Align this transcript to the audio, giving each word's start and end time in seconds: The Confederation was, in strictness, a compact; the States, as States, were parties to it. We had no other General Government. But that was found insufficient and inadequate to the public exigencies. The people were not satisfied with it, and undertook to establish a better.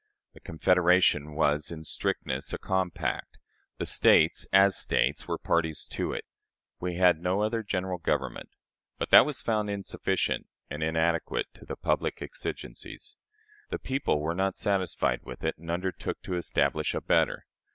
The 0.33 0.39
Confederation 0.39 1.35
was, 1.35 1.69
in 1.69 1.83
strictness, 1.83 2.53
a 2.53 2.57
compact; 2.57 3.37
the 3.77 3.85
States, 3.85 4.47
as 4.51 4.75
States, 4.75 5.27
were 5.27 5.37
parties 5.37 5.85
to 5.91 6.11
it. 6.11 6.25
We 6.79 6.95
had 6.95 7.19
no 7.21 7.43
other 7.43 7.61
General 7.61 7.99
Government. 7.99 8.49
But 8.97 9.11
that 9.11 9.27
was 9.27 9.43
found 9.43 9.69
insufficient 9.69 10.47
and 10.71 10.81
inadequate 10.81 11.49
to 11.53 11.65
the 11.65 11.75
public 11.75 12.19
exigencies. 12.19 13.15
The 13.69 13.77
people 13.77 14.19
were 14.21 14.33
not 14.33 14.55
satisfied 14.55 15.19
with 15.21 15.43
it, 15.43 15.59
and 15.59 15.69
undertook 15.69 16.19
to 16.23 16.35
establish 16.35 16.95
a 16.95 17.01
better. 17.01 17.45